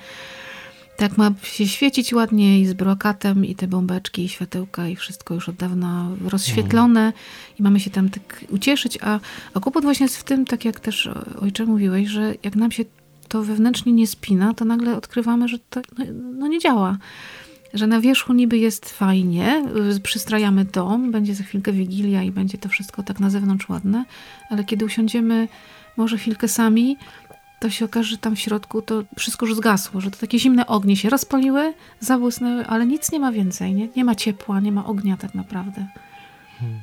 Tak 0.97 1.19
ma 1.19 1.31
się 1.43 1.69
świecić 1.69 2.13
ładnie 2.13 2.61
i 2.61 2.67
z 2.67 2.73
brokatem 2.73 3.45
i 3.45 3.55
te 3.55 3.69
bombeczki 3.69 4.25
i 4.25 4.29
światełka 4.29 4.89
i 4.89 4.97
wszystko 4.97 5.35
już 5.35 5.49
od 5.49 5.57
dawna 5.57 6.09
rozświetlone 6.29 7.13
i 7.59 7.63
mamy 7.63 7.81
się 7.81 7.91
tam 7.91 8.09
tak 8.09 8.45
ucieszyć, 8.51 8.99
a, 9.03 9.21
a 9.55 9.61
kłopot 9.61 9.85
właśnie 9.85 10.05
jest 10.05 10.17
w 10.17 10.25
tym, 10.25 10.45
tak 10.45 10.65
jak 10.65 10.81
też 10.81 11.09
ojcze 11.41 11.67
mówiłeś, 11.67 12.09
że 12.09 12.35
jak 12.43 12.57
nam 12.57 12.73
się 12.73 12.85
to 13.29 13.43
wewnętrznie 13.43 13.93
nie 13.93 14.07
spina, 14.07 14.55
to 14.55 14.65
nagle 14.65 14.97
odkrywamy, 14.97 15.49
że 15.49 15.59
to 15.59 15.81
no, 15.99 16.05
no 16.39 16.47
nie 16.47 16.59
działa. 16.59 16.99
Że 17.75 17.87
na 17.87 18.01
wierzchu 18.01 18.33
niby 18.33 18.59
jest 18.59 18.91
fajnie, 18.91 19.65
przystrajamy 20.03 20.65
dom, 20.65 21.13
będzie 21.13 21.35
za 21.35 21.45
chwilkę 21.45 21.73
wigilia 21.73 22.23
i 22.23 22.31
będzie 22.31 22.59
to 22.59 22.69
wszystko 22.69 23.03
tak 23.03 23.21
na 23.21 23.31
zewnątrz 23.31 23.69
ładne, 23.69 24.05
ale 24.51 24.65
kiedy 24.65 24.85
usiądziemy 24.85 25.49
może 25.97 26.19
chwilkę 26.19 26.49
sami, 26.49 26.97
to 27.61 27.71
się 27.71 27.85
okaże, 27.85 28.11
że 28.11 28.19
tam 28.19 28.37
w 28.37 28.41
środku 28.41 28.83
to 28.83 29.05
wszystko 29.19 29.47
już 29.47 29.57
zgasło, 29.57 30.01
że 30.01 30.11
to 30.11 30.19
takie 30.19 30.39
zimne 30.39 30.67
ognie 30.67 30.97
się 30.97 31.11
rozpaliły, 31.11 31.75
zabłysnęły, 32.01 32.67
ale 32.67 32.87
nic 32.87 33.13
nie 33.13 33.21
ma 33.21 33.33
więcej, 33.33 33.75
nie, 33.75 33.89
nie 33.97 34.05
ma 34.05 34.15
ciepła, 34.15 34.61
nie 34.61 34.73
ma 34.73 34.87
ognia 34.87 35.17
tak 35.17 35.35
naprawdę. 35.35 35.87
Hmm. 36.59 36.81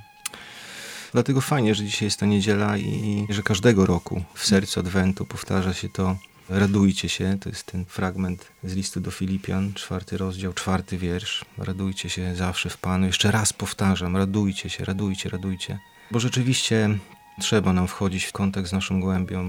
Dlatego 1.12 1.42
fajnie, 1.42 1.75
że 1.75 1.84
dzisiaj 1.84 2.08
jest 2.08 2.20
ta 2.20 2.25
niedziela 2.25 2.77
i 2.77 3.27
że 3.30 3.44
każdego 3.44 3.86
roku 3.86 4.22
w 4.34 4.46
sercu 4.46 4.80
Adwentu 4.80 5.25
powtarza 5.25 5.74
się 5.74 5.89
to 5.89 6.15
Radujcie 6.49 7.09
się, 7.09 7.37
to 7.41 7.49
jest 7.49 7.63
ten 7.63 7.85
fragment 7.85 8.51
z 8.63 8.75
listu 8.75 8.99
do 9.01 9.11
Filipian, 9.11 9.73
czwarty 9.73 10.17
rozdział, 10.17 10.53
czwarty 10.53 10.97
wiersz. 10.97 11.45
Radujcie 11.57 12.09
się 12.09 12.35
zawsze 12.35 12.69
w 12.69 12.77
Panu. 12.77 13.05
Jeszcze 13.05 13.31
raz 13.31 13.53
powtarzam, 13.53 14.17
radujcie 14.17 14.69
się, 14.69 14.85
radujcie, 14.85 15.29
radujcie. 15.29 15.79
Bo 16.11 16.19
rzeczywiście 16.19 16.97
trzeba 17.39 17.73
nam 17.73 17.87
wchodzić 17.87 18.25
w 18.25 18.31
kontakt 18.31 18.69
z 18.69 18.71
naszą 18.71 19.01
głębią. 19.01 19.45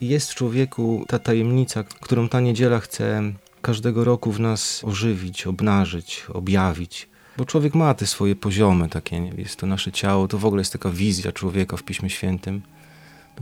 Jest 0.00 0.30
w 0.30 0.34
człowieku 0.34 1.04
ta 1.08 1.18
tajemnica, 1.18 1.84
którą 1.84 2.28
ta 2.28 2.40
niedziela 2.40 2.80
chce 2.80 3.32
każdego 3.62 4.04
roku 4.04 4.32
w 4.32 4.40
nas 4.40 4.84
ożywić, 4.84 5.46
obnażyć, 5.46 6.26
objawić. 6.28 7.08
Bo 7.36 7.44
człowiek 7.44 7.74
ma 7.74 7.94
te 7.94 8.06
swoje 8.06 8.36
poziomy 8.36 8.88
takie, 8.88 9.16
jest 9.36 9.56
to 9.56 9.66
nasze 9.66 9.92
ciało, 9.92 10.28
to 10.28 10.38
w 10.38 10.44
ogóle 10.44 10.60
jest 10.60 10.72
taka 10.72 10.90
wizja 10.90 11.32
człowieka 11.32 11.76
w 11.76 11.82
Piśmie 11.82 12.10
Świętym. 12.10 12.62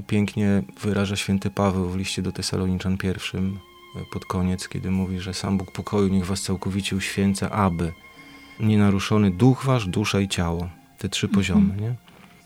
Pięknie 0.06 0.62
wyraża 0.80 1.16
święty 1.16 1.50
Paweł 1.50 1.88
w 1.88 1.96
liście 1.96 2.22
do 2.22 2.32
Tesaloniczan 2.32 2.96
pierwszym 2.98 3.58
e, 3.96 4.00
pod 4.12 4.24
koniec, 4.24 4.68
kiedy 4.68 4.90
mówi, 4.90 5.20
że 5.20 5.34
sam 5.34 5.58
Bóg 5.58 5.72
pokoju 5.72 6.08
niech 6.08 6.26
was 6.26 6.42
całkowicie 6.42 6.96
uświęca, 6.96 7.50
aby 7.50 7.92
nienaruszony 8.60 9.30
duch 9.30 9.64
wasz, 9.64 9.88
dusza 9.88 10.20
i 10.20 10.28
ciało. 10.28 10.68
Te 10.98 11.08
trzy 11.08 11.26
mhm. 11.26 11.40
poziomy, 11.40 11.80
nie? 11.80 11.94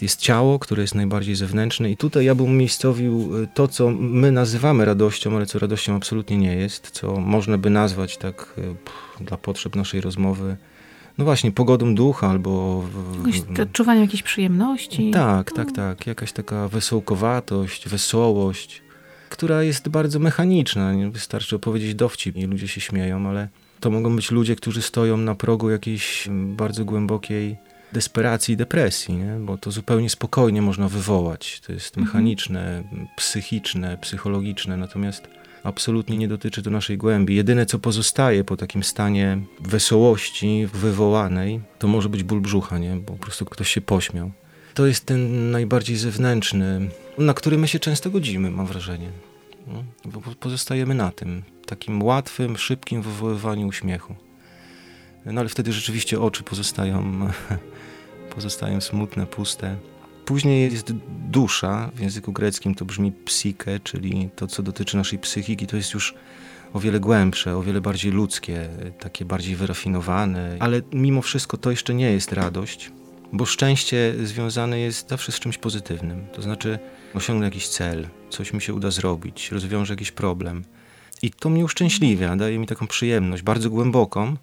jest 0.03 0.21
ciało, 0.21 0.59
które 0.59 0.83
jest 0.83 0.95
najbardziej 0.95 1.35
zewnętrzne 1.35 1.91
i 1.91 1.97
tutaj 1.97 2.25
ja 2.25 2.35
bym 2.35 2.47
umiejscowił 2.47 3.37
y, 3.39 3.49
to, 3.55 3.69
co 3.69 3.91
my 3.91 4.33
nazywamy 4.33 4.85
radością, 4.85 5.37
ale 5.37 5.47
co 5.47 5.59
radością 5.59 5.97
absolutnie 5.97 6.39
nie 6.39 6.57
jest, 6.57 6.91
co 6.91 7.17
można 7.17 7.59
by 7.59 7.71
nazwać 7.71 8.17
tak 8.17 8.55
y, 8.59 8.63
pff, 8.63 9.27
dla 9.27 9.37
potrzeb 9.37 9.77
naszej 9.77 10.01
rozmowy, 10.01 10.57
no 11.21 11.25
właśnie, 11.25 11.53
pogodą 11.53 11.95
ducha 11.95 12.29
albo... 12.29 12.85
Odczuwanie 13.63 14.01
jakiejś 14.01 14.23
przyjemności. 14.23 15.11
Tak, 15.11 15.53
tak, 15.53 15.73
tak. 15.73 16.07
Jakaś 16.07 16.33
taka 16.33 16.69
wesołkowatość, 16.69 17.89
wesołość, 17.89 18.83
która 19.31 19.63
jest 19.63 19.89
bardzo 19.89 20.19
mechaniczna. 20.19 20.93
Wystarczy 21.11 21.57
opowiedzieć 21.57 21.95
dowcip 21.95 22.37
i 22.37 22.47
ludzie 22.47 22.69
się 22.69 22.81
śmieją, 22.81 23.29
ale 23.29 23.49
to 23.81 23.91
mogą 23.91 24.17
być 24.17 24.31
ludzie, 24.31 24.57
którzy 24.57 24.83
stoją 24.83 25.17
na 25.17 25.35
progu 25.35 25.71
jakiejś 25.71 26.29
bardzo 26.31 26.85
głębokiej 26.85 27.57
desperacji 27.93 28.55
i 28.55 28.57
depresji, 28.57 29.17
nie? 29.17 29.37
bo 29.41 29.59
to 29.59 29.71
zupełnie 29.71 30.11
spokojnie 30.11 30.63
można 30.63 30.89
wywołać. 30.89 31.61
To 31.67 31.73
jest 31.73 31.99
mhm. 31.99 32.07
mechaniczne, 32.07 32.83
psychiczne, 33.17 33.99
psychologiczne, 34.01 34.77
natomiast 34.77 35.29
absolutnie 35.63 36.19
nie 36.19 36.29
dotyczy 36.29 36.63
to 36.63 36.71
naszej 36.71 36.99
głębi. 36.99 37.35
Jedyne, 37.35 37.67
co 37.67 37.79
pozostaje 37.79 38.45
po 38.45 38.57
takim 38.57 38.85
stanie 38.85 39.39
wesołości 39.61 40.69
wywołanej, 40.75 41.61
to 41.79 41.89
może 41.89 42.09
być 42.09 42.23
ból 42.23 42.41
brzucha, 42.41 42.79
nie? 42.79 42.97
bo 42.97 43.13
po 43.13 43.19
prostu 43.19 43.45
ktoś 43.45 43.71
się 43.71 43.81
pośmiał. 43.81 44.31
To 44.75 44.87
jest 44.87 45.07
ten 45.07 45.51
najbardziej 45.51 45.97
zewnętrzny, 45.97 46.89
na 47.19 47.35
który 47.35 47.59
my 47.59 47.69
się 47.69 47.79
często 47.79 48.11
godzimy, 48.11 48.51
mam 48.51 48.67
wrażenie. 48.67 49.11
No, 49.67 49.85
pozostajemy 50.41 50.95
na 50.95 51.13
tym, 51.13 51.43
takim 51.67 52.03
łatwym, 52.03 52.57
szybkim 52.57 53.03
wywoływaniu 53.03 53.67
uśmiechu. 53.67 54.15
No 55.27 55.41
ale 55.41 55.49
wtedy 55.49 55.73
rzeczywiście 55.73 56.21
oczy 56.21 56.43
pozostają 56.43 57.29
pozostają 58.35 58.81
smutne, 58.81 59.27
puste. 59.27 59.77
Później 60.25 60.73
jest 60.73 60.93
dusza, 61.31 61.91
w 61.95 62.01
języku 62.01 62.33
greckim 62.33 62.75
to 62.75 62.85
brzmi 62.85 63.13
psyche, 63.13 63.81
czyli 63.81 64.31
to, 64.37 64.47
co 64.47 64.63
dotyczy 64.63 64.97
naszej 64.97 65.19
psychiki, 65.19 65.67
to 65.67 65.77
jest 65.77 65.95
już 65.95 66.15
o 66.73 66.81
wiele 66.81 67.01
głębsze, 67.01 67.57
o 67.57 67.63
wiele 67.63 67.81
bardziej 67.81 68.13
ludzkie, 68.13 68.69
takie 69.01 69.25
bardziej 69.25 69.57
wyrafinowane, 69.57 70.57
ale 70.61 70.83
mimo 70.93 71.23
wszystko 71.23 71.57
to 71.57 71.71
jeszcze 71.71 71.95
nie 71.95 72.13
jest 72.13 72.33
radość, 72.33 72.93
bo 73.33 73.47
szczęście 73.47 74.15
związane 74.23 74.79
jest 74.79 75.09
zawsze 75.09 75.33
z 75.33 75.41
czymś 75.41 75.59
pozytywnym. 75.59 76.27
To 76.33 76.43
znaczy, 76.43 76.79
osiągnę 77.15 77.47
jakiś 77.47 77.69
cel, 77.69 78.09
coś 78.31 78.53
mi 78.53 78.63
się 78.63 78.75
uda 78.75 78.91
zrobić, 78.91 79.53
rozwiążę 79.53 79.93
jakiś 79.93 80.11
problem. 80.11 80.65
I 81.23 81.31
to 81.31 81.51
mnie 81.51 81.65
uszczęśliwia, 81.65 82.37
daje 82.37 82.59
mi 82.59 82.67
taką 82.67 82.87
przyjemność, 82.87 83.43
bardzo 83.43 83.71
głęboką, 83.71 84.37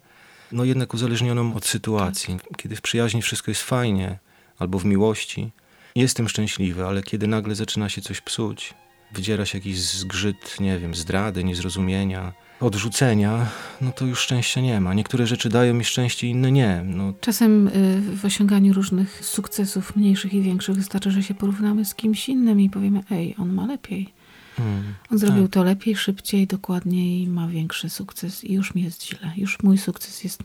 no 0.52 0.64
jednak 0.64 0.94
uzależnioną 0.94 1.54
od 1.54 1.66
sytuacji. 1.66 2.36
Kiedy 2.56 2.76
w 2.76 2.80
przyjaźni 2.80 3.22
wszystko 3.22 3.50
jest 3.50 3.62
fajnie, 3.62 4.18
albo 4.58 4.78
w 4.78 4.84
miłości, 4.84 5.50
jestem 5.98 6.28
szczęśliwy, 6.28 6.86
ale 6.86 7.02
kiedy 7.02 7.26
nagle 7.26 7.54
zaczyna 7.54 7.88
się 7.88 8.02
coś 8.02 8.20
psuć, 8.20 8.74
wydziera 9.12 9.46
się 9.46 9.58
jakiś 9.58 9.80
zgrzyt, 9.80 10.60
nie 10.60 10.78
wiem, 10.78 10.94
zdrady, 10.94 11.44
niezrozumienia, 11.44 12.32
odrzucenia, 12.60 13.46
no 13.80 13.92
to 13.92 14.06
już 14.06 14.20
szczęścia 14.20 14.60
nie 14.60 14.80
ma. 14.80 14.94
Niektóre 14.94 15.26
rzeczy 15.26 15.48
dają 15.48 15.74
mi 15.74 15.84
szczęście, 15.84 16.26
inne 16.26 16.52
nie. 16.52 16.82
No. 16.84 17.12
Czasem 17.20 17.68
y, 17.68 18.00
w 18.16 18.24
osiąganiu 18.24 18.72
różnych 18.72 19.24
sukcesów, 19.24 19.96
mniejszych 19.96 20.34
i 20.34 20.42
większych, 20.42 20.76
wystarczy, 20.76 21.10
że 21.10 21.22
się 21.22 21.34
porównamy 21.34 21.84
z 21.84 21.94
kimś 21.94 22.28
innym 22.28 22.60
i 22.60 22.70
powiemy, 22.70 23.00
ej, 23.10 23.34
on 23.38 23.52
ma 23.52 23.66
lepiej. 23.66 24.12
Hmm, 24.56 24.94
On 25.10 25.18
zrobił 25.18 25.42
tak. 25.42 25.52
to 25.52 25.64
lepiej, 25.64 25.96
szybciej, 25.96 26.46
dokładniej, 26.46 27.26
ma 27.26 27.48
większy 27.48 27.90
sukces 27.90 28.44
i 28.44 28.52
już 28.52 28.74
mi 28.74 28.82
jest 28.82 29.06
źle. 29.06 29.32
Już 29.36 29.62
mój 29.62 29.78
sukces 29.78 30.24
jest 30.24 30.42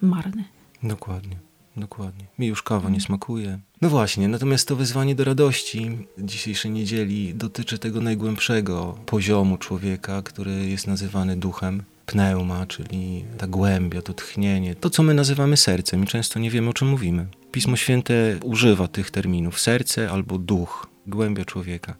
marny. 0.00 0.44
Dokładnie, 0.82 1.36
dokładnie. 1.76 2.26
Mi 2.38 2.46
już 2.46 2.62
kawa 2.62 2.90
nie 2.90 3.00
smakuje. 3.00 3.58
No 3.80 3.88
właśnie, 3.88 4.28
natomiast 4.28 4.68
to 4.68 4.76
wezwanie 4.76 5.14
do 5.14 5.24
radości 5.24 5.98
dzisiejszej 6.18 6.70
niedzieli 6.70 7.34
dotyczy 7.34 7.78
tego 7.78 8.00
najgłębszego 8.00 8.98
poziomu 9.06 9.58
człowieka, 9.58 10.22
który 10.22 10.66
jest 10.66 10.86
nazywany 10.86 11.36
duchem. 11.36 11.82
Pneuma, 12.06 12.66
czyli 12.66 13.24
ta 13.38 13.46
głębia, 13.46 14.02
to 14.02 14.14
tchnienie, 14.14 14.74
to 14.74 14.90
co 14.90 15.02
my 15.02 15.14
nazywamy 15.14 15.56
sercem 15.56 16.04
i 16.04 16.06
często 16.06 16.38
nie 16.38 16.50
wiemy 16.50 16.70
o 16.70 16.72
czym 16.72 16.88
mówimy. 16.88 17.26
Pismo 17.52 17.76
Święte 17.76 18.38
używa 18.42 18.88
tych 18.88 19.10
terminów 19.10 19.60
serce 19.60 20.10
albo 20.10 20.38
duch, 20.38 20.86
głębia 21.06 21.44
człowieka. 21.44 21.94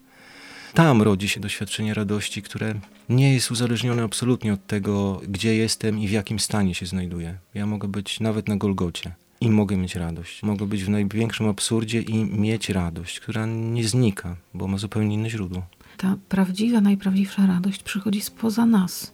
Tam 0.75 1.02
rodzi 1.02 1.28
się 1.28 1.40
doświadczenie 1.40 1.95
radości, 1.95 2.43
które 2.43 2.75
nie 3.09 3.35
jest 3.35 3.50
uzależnione 3.50 4.02
absolutnie 4.02 4.52
od 4.52 4.66
tego, 4.66 5.21
gdzie 5.28 5.57
jestem 5.57 5.99
i 5.99 6.09
w 6.09 6.11
jakim 6.11 6.40
stanie 6.40 6.75
się 6.75 6.87
znajduję. 6.87 7.38
Ja 7.54 7.66
mogę 7.66 7.88
być 7.88 8.21
nawet 8.21 8.49
na 8.49 8.57
Golgocie 8.57 9.14
i 9.41 9.50
mogę 9.50 9.76
mieć 9.76 9.97
radość. 9.97 10.43
Mogę 10.43 10.67
być 10.67 10.85
w 10.85 10.88
największym 10.88 11.49
absurdzie 11.49 12.03
i 12.03 12.25
mieć 12.25 12.69
radość, 12.69 13.21
która 13.21 13.47
nie 13.47 13.88
znika, 13.88 14.37
bo 14.55 14.67
ma 14.69 14.79
zupełnie 14.79 15.14
inne 15.14 15.31
źródło. 15.31 15.62
Ta 15.97 16.17
prawdziwa, 16.29 16.81
najprawdziwsza 16.81 17.47
radość 17.47 17.83
przychodzi 17.83 18.21
spoza 18.21 18.67
nas. 18.67 19.12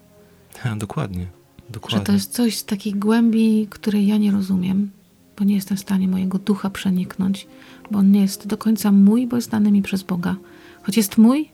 Ha, 0.59 0.77
dokładnie, 0.77 1.27
dokładnie. 1.71 1.99
Że 1.99 2.05
to 2.05 2.13
jest 2.13 2.33
coś 2.33 2.59
z 2.59 2.65
takiej 2.65 2.93
głębi, 2.93 3.67
której 3.71 4.07
ja 4.07 4.17
nie 4.17 4.31
rozumiem, 4.31 4.91
bo 5.39 5.45
nie 5.45 5.55
jestem 5.55 5.77
w 5.77 5.81
stanie 5.81 6.09
mojego 6.09 6.39
ducha 6.39 6.71
przeniknąć, 6.71 7.47
bo 7.91 7.99
on 7.99 8.11
nie 8.11 8.21
jest 8.21 8.47
do 8.47 8.59
końca 8.59 8.93
mój, 8.93 9.27
bo 9.27 9.37
jest 9.37 9.51
dany 9.51 9.73
mi 9.73 9.83
przez 9.83 10.03
Boga 10.03 10.37
choć 10.83 10.97
jest 10.97 11.19
mój, 11.19 11.49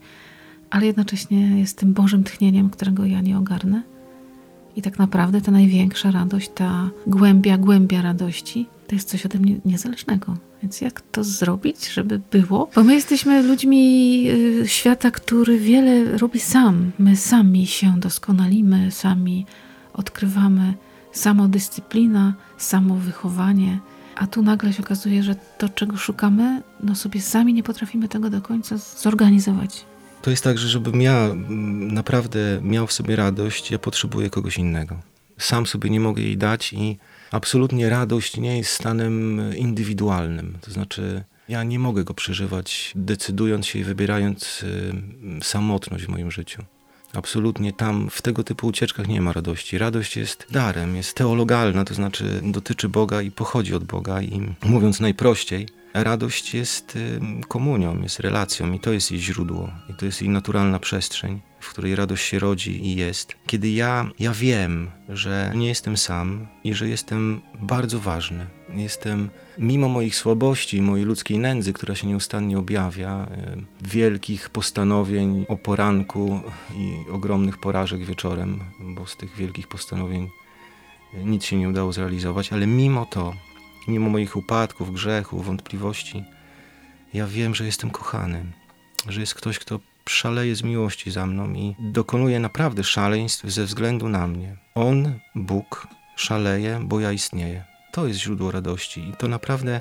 ale 0.71 0.87
jednocześnie 0.87 1.59
jest 1.59 1.79
tym 1.79 1.93
Bożym 1.93 2.25
tchnieniem, 2.25 2.71
którego 2.71 3.05
ja 3.05 3.21
nie 3.21 3.39
ogarnę. 3.39 3.83
I 4.77 4.83
tak 4.83 4.99
naprawdę 4.99 5.41
ta 5.41 5.51
największa 5.51 6.11
radość, 6.11 6.51
ta 6.55 6.91
głębia, 7.07 7.59
głębia 7.59 8.03
radości, 8.03 8.67
to 8.87 8.95
jest 8.95 9.09
coś 9.09 9.27
ode 9.27 9.39
mnie 9.39 9.57
niezależnego. 9.65 10.37
Więc 10.63 10.81
jak 10.81 11.01
to 11.01 11.25
zrobić, 11.25 11.89
żeby 11.89 12.21
było? 12.31 12.71
Bo 12.75 12.85
my 12.85 12.95
jesteśmy 12.95 13.43
ludźmi 13.43 14.25
y, 14.31 14.69
świata, 14.69 15.11
który 15.11 15.59
wiele 15.59 16.19
robi 16.19 16.41
sam. 16.41 16.93
My 16.99 17.17
sami 17.17 17.67
się 17.67 17.95
doskonalimy, 18.01 18.91
sami 18.91 19.47
odkrywamy 19.93 20.75
samodyscyplina, 21.13 22.35
samowychowanie, 22.59 23.79
a 24.17 24.27
tu 24.27 24.43
nagle 24.43 24.73
się 24.73 24.83
okazuje, 24.83 25.23
że 25.23 25.37
to, 25.59 25.69
czego 25.69 25.97
szukamy, 25.97 26.63
no 26.83 26.95
sobie 26.95 27.21
sami 27.21 27.55
nie 27.55 27.63
potrafimy 27.63 28.09
tego 28.09 28.31
do 28.31 28.43
końca 28.43 28.77
zorganizować. 28.77 29.85
To 30.27 30.31
jest 30.31 30.45
tak, 30.45 30.59
że 30.59 30.69
żebym 30.69 31.03
ja 31.03 31.17
mm, 31.17 31.95
naprawdę 31.95 32.39
miał 32.63 32.87
w 32.87 32.93
sobie 32.93 33.17
radość, 33.17 33.71
ja 33.71 33.79
potrzebuję 33.79 34.31
kogoś 34.31 34.59
innego. 34.59 34.97
Sam 35.39 35.67
sobie 35.67 35.91
nie 35.91 36.01
mogę 36.01 36.23
jej 36.23 36.37
dać 36.37 36.73
i 36.73 36.99
absolutnie 37.31 37.89
radość 37.89 38.37
nie 38.37 38.59
jest 38.59 38.71
stanem 38.71 39.41
indywidualnym. 39.57 40.59
To 40.61 40.71
znaczy, 40.71 41.25
ja 41.49 41.65
nie 41.65 41.79
mogę 41.79 42.05
go 42.05 42.15
przeżywać, 42.15 42.93
decydując 42.95 43.67
się 43.67 43.79
i 43.79 43.85
wybierając 43.85 44.63
y, 44.63 44.95
samotność 45.43 46.05
w 46.05 46.09
moim 46.09 46.31
życiu. 46.31 46.63
Absolutnie 47.13 47.73
tam 47.73 48.11
w 48.11 48.23
tego 48.23 48.45
typu 48.45 48.67
ucieczkach 48.67 49.09
nie 49.09 49.21
ma 49.21 49.33
radości. 49.33 49.79
Radość 49.79 50.17
jest 50.17 50.47
darem, 50.51 50.97
jest 50.97 51.15
teologalna, 51.15 51.85
to 51.85 51.95
znaczy 51.95 52.41
dotyczy 52.43 52.89
Boga 52.89 53.23
i 53.23 53.31
pochodzi 53.31 53.75
od 53.75 53.85
Boga. 53.85 54.23
I 54.23 54.55
mówiąc 54.65 55.01
najprościej, 55.01 55.69
radość 56.05 56.55
jest 56.55 56.99
komunią, 57.49 58.03
jest 58.03 58.21
relacją 58.21 58.73
i 58.73 58.81
to 58.81 58.93
jest 58.93 59.11
jej 59.11 59.21
źródło, 59.21 59.71
i 59.91 59.95
to 59.95 60.07
jest 60.07 60.21
jej 60.21 60.31
naturalna 60.31 60.79
przestrzeń, 60.79 61.41
w 61.61 61.71
której 61.71 61.97
radość 61.97 62.25
się 62.25 62.39
rodzi 62.39 62.87
i 62.87 62.97
jest. 62.97 63.37
Kiedy 63.47 63.71
ja, 63.71 64.11
ja 64.19 64.33
wiem, 64.33 64.91
że 65.09 65.53
nie 65.55 65.69
jestem 65.69 65.97
sam 65.97 66.47
i 66.65 66.75
że 66.75 66.89
jestem 66.89 67.41
bardzo 67.61 68.01
ważny, 68.01 68.47
jestem 68.69 69.31
mimo 69.59 69.89
moich 69.89 70.17
słabości, 70.17 70.83
mojej 70.83 71.07
ludzkiej 71.07 71.39
nędzy, 71.39 71.73
która 71.73 71.95
się 71.95 72.07
nieustannie 72.07 72.59
objawia, 72.59 73.27
wielkich 73.81 74.51
postanowień 74.51 75.47
o 75.49 75.57
poranku 75.57 76.41
i 76.77 77.11
ogromnych 77.11 77.59
porażek 77.59 78.05
wieczorem, 78.05 78.61
bo 78.81 79.07
z 79.07 79.17
tych 79.17 79.37
wielkich 79.37 79.69
postanowień 79.69 80.29
nic 81.25 81.45
się 81.45 81.57
nie 81.57 81.69
udało 81.69 81.93
zrealizować, 81.93 82.53
ale 82.53 82.67
mimo 82.67 83.07
to 83.07 83.35
mimo 83.89 84.11
moich 84.11 84.37
upadków, 84.37 84.93
grzechów, 84.93 85.47
wątpliwości, 85.47 86.25
ja 87.15 87.27
wiem, 87.27 87.55
że 87.55 87.67
jestem 87.67 87.91
kochany, 87.91 88.45
że 89.09 89.21
jest 89.21 89.35
ktoś, 89.35 89.59
kto 89.59 89.81
szaleje 90.09 90.57
z 90.57 90.63
miłości 90.63 91.11
za 91.11 91.27
mną 91.27 91.53
i 91.53 91.75
dokonuje 91.79 92.41
naprawdę 92.41 92.85
szaleństw 92.85 93.45
ze 93.45 93.65
względu 93.65 94.09
na 94.09 94.27
mnie. 94.27 94.57
On, 94.75 95.19
Bóg, 95.35 95.87
szaleje, 96.17 96.81
bo 96.83 97.01
ja 97.01 97.13
istnieję. 97.13 97.65
To 97.93 98.07
jest 98.07 98.21
źródło 98.21 98.51
radości 98.51 99.09
i 99.09 99.13
to 99.13 99.29
naprawdę 99.29 99.81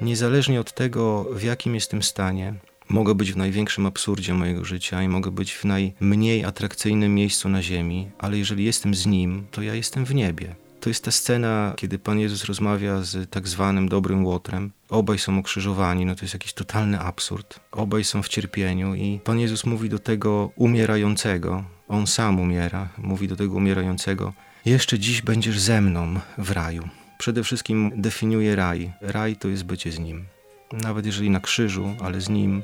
niezależnie 0.00 0.60
od 0.60 0.74
tego, 0.74 1.24
w 1.24 1.42
jakim 1.42 1.74
jestem 1.74 2.02
stanie, 2.02 2.54
mogę 2.88 3.14
być 3.14 3.32
w 3.32 3.36
największym 3.36 3.86
absurdzie 3.86 4.34
mojego 4.34 4.64
życia 4.64 5.02
i 5.02 5.08
mogę 5.08 5.30
być 5.30 5.52
w 5.52 5.64
najmniej 5.64 6.44
atrakcyjnym 6.44 7.14
miejscu 7.14 7.48
na 7.48 7.62
ziemi, 7.62 8.10
ale 8.18 8.38
jeżeli 8.38 8.64
jestem 8.64 8.94
z 8.94 9.06
Nim, 9.06 9.46
to 9.50 9.62
ja 9.62 9.74
jestem 9.74 10.04
w 10.04 10.14
niebie. 10.14 10.54
To 10.82 10.90
jest 10.90 11.04
ta 11.04 11.10
scena, 11.10 11.74
kiedy 11.76 11.98
Pan 11.98 12.18
Jezus 12.18 12.44
rozmawia 12.44 13.02
z 13.02 13.30
tak 13.30 13.48
zwanym 13.48 13.88
dobrym 13.88 14.24
łotrem. 14.26 14.70
Obaj 14.88 15.18
są 15.18 15.38
ukrzyżowani, 15.38 16.06
no 16.06 16.14
to 16.14 16.22
jest 16.22 16.34
jakiś 16.34 16.52
totalny 16.52 17.00
absurd. 17.00 17.60
Obaj 17.72 18.04
są 18.04 18.22
w 18.22 18.28
cierpieniu 18.28 18.94
i 18.94 19.20
Pan 19.24 19.38
Jezus 19.38 19.64
mówi 19.64 19.88
do 19.88 19.98
tego 19.98 20.50
umierającego, 20.56 21.64
on 21.88 22.06
sam 22.06 22.40
umiera, 22.40 22.88
mówi 22.98 23.28
do 23.28 23.36
tego 23.36 23.54
umierającego, 23.54 24.32
jeszcze 24.64 24.98
dziś 24.98 25.22
będziesz 25.22 25.60
ze 25.60 25.80
mną 25.80 26.20
w 26.38 26.50
raju. 26.50 26.88
Przede 27.18 27.44
wszystkim 27.44 27.92
definiuje 27.96 28.56
raj. 28.56 28.92
Raj 29.00 29.36
to 29.36 29.48
jest 29.48 29.64
bycie 29.64 29.92
z 29.92 29.98
Nim. 29.98 30.24
Nawet 30.72 31.06
jeżeli 31.06 31.30
na 31.30 31.40
krzyżu, 31.40 31.94
ale 32.00 32.20
z 32.20 32.28
Nim, 32.28 32.62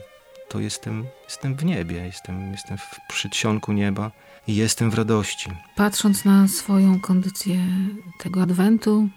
to 0.48 0.60
jestem, 0.60 1.04
jestem 1.24 1.54
w 1.54 1.64
niebie, 1.64 1.96
jestem, 1.96 2.52
jestem 2.52 2.78
w 2.78 2.96
przedsionku 3.08 3.72
nieba 3.72 4.10
i 4.46 4.56
jestem 4.56 4.90
w 4.90 4.94
radości. 4.94 5.50
Patrząc 5.76 6.24
na 6.24 6.48
swoją 6.48 7.00
kondycję 7.00 7.58
tego 8.18 8.42
adwentu, 8.42 9.08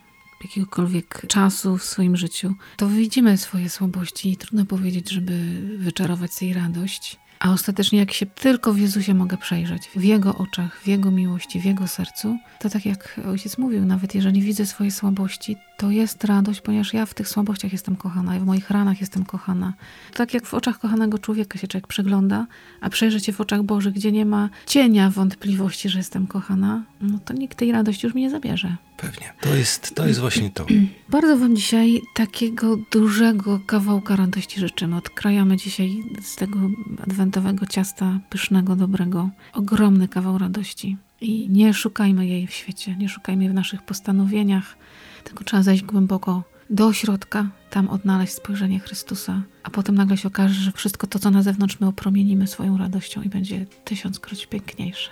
jakiegokolwiek 0.44 1.22
czasu 1.28 1.78
w 1.78 1.84
swoim 1.84 2.18
życiu, 2.18 2.56
to 2.78 2.88
widzimy 2.88 3.38
swoje 3.38 3.70
słabości 3.70 4.32
i 4.32 4.38
trudno 4.38 4.66
powiedzieć, 4.66 5.10
żeby 5.12 5.34
wyczarować 5.78 6.36
tej 6.36 6.54
radość. 6.54 7.20
A 7.40 7.52
ostatecznie, 7.52 8.00
jak 8.00 8.12
się 8.12 8.26
tylko 8.26 8.74
w 8.74 8.80
Jezusie 8.80 9.14
mogę 9.14 9.38
przejrzeć, 9.38 9.90
w 9.96 10.04
Jego 10.04 10.36
oczach, 10.36 10.80
w 10.82 10.88
Jego 10.88 11.12
miłości, 11.12 11.60
w 11.62 11.66
Jego 11.66 11.88
sercu, 11.88 12.38
to 12.60 12.70
tak 12.70 12.86
jak 12.86 13.20
ojciec 13.28 13.58
mówił, 13.58 13.86
nawet 13.86 14.16
jeżeli 14.16 14.42
widzę 14.42 14.66
swoje 14.66 14.92
słabości, 14.92 15.58
to 15.82 15.92
jest 15.92 16.24
radość, 16.24 16.62
ponieważ 16.62 16.94
ja 16.94 17.06
w 17.06 17.14
tych 17.14 17.30
słabościach 17.30 17.72
jestem 17.72 17.96
kochana, 17.96 18.34
ja 18.34 18.40
w 18.40 18.46
moich 18.46 18.70
ranach 18.70 19.02
jestem 19.02 19.26
kochana. 19.26 19.74
Tak 20.14 20.34
jak 20.34 20.46
w 20.46 20.54
oczach 20.54 20.80
kochanego 20.80 21.20
człowieka 21.20 21.60
się 21.60 21.68
człowiek 21.68 21.88
przegląda, 21.88 22.48
a 22.82 22.90
przejrzy 22.90 23.20
się 23.20 23.34
w 23.34 23.42
oczach 23.42 23.64
Bożych, 23.64 23.94
gdzie 23.94 24.12
nie 24.12 24.26
ma 24.26 24.50
cienia 24.66 25.10
wątpliwości, 25.10 25.90
że 25.90 25.98
jestem 25.98 26.28
kochana, 26.28 26.84
no 27.02 27.20
to 27.26 27.34
nikt 27.34 27.58
tej 27.58 27.72
radości 27.72 28.06
już 28.06 28.16
mi 28.16 28.22
nie 28.22 28.30
zabierze. 28.30 28.76
Pewnie. 28.98 29.34
To 29.42 29.56
jest, 29.56 29.96
to 29.96 30.08
jest 30.08 30.20
właśnie 30.20 30.50
to. 30.50 30.66
Bardzo 31.10 31.38
Wam 31.38 31.56
dzisiaj 31.56 32.02
takiego 32.14 32.78
dużego 32.92 33.60
kawałka 33.66 34.16
radości 34.16 34.60
życzymy. 34.60 34.96
Odkrajamy 34.96 35.58
dzisiaj 35.58 36.04
z 36.22 36.36
tego 36.36 36.60
adwentowego 37.04 37.66
ciasta 37.66 38.20
pysznego, 38.30 38.76
dobrego, 38.76 39.30
ogromny 39.54 40.08
kawał 40.08 40.38
radości. 40.38 40.98
I 41.22 41.50
nie 41.50 41.74
szukajmy 41.74 42.28
jej 42.28 42.48
w 42.48 42.54
świecie, 42.54 42.96
nie 42.96 43.10
szukajmy 43.10 43.44
jej 43.44 43.52
w 43.52 43.56
naszych 43.56 43.82
postanowieniach, 43.82 44.78
tylko 45.24 45.44
trzeba 45.44 45.64
zejść 45.64 45.84
głęboko 45.84 46.44
do 46.70 46.94
środka, 46.94 47.50
tam 47.70 47.90
odnaleźć 47.90 48.34
spojrzenie 48.34 48.80
Chrystusa, 48.80 49.42
a 49.64 49.70
potem 49.70 49.96
nagle 49.96 50.18
się 50.18 50.28
okaże, 50.28 50.54
że 50.54 50.72
wszystko 50.72 51.08
to, 51.08 51.20
co 51.20 51.32
na 51.32 51.44
zewnątrz, 51.44 51.80
my 51.80 51.88
opromienimy 51.88 52.48
swoją 52.48 52.78
radością 52.78 53.22
i 53.22 53.30
będzie 53.30 53.66
tysiąckroć 53.86 54.48
piękniejsze. 54.48 55.10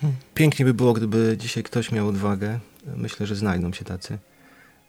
Hmm. 0.00 0.18
Pięknie 0.34 0.64
by 0.64 0.74
było, 0.74 0.92
gdyby 0.92 1.36
dzisiaj 1.38 1.62
ktoś 1.62 1.92
miał 1.92 2.08
odwagę, 2.08 2.60
myślę, 2.96 3.26
że 3.26 3.36
znajdą 3.36 3.72
się 3.72 3.84
tacy, 3.84 4.18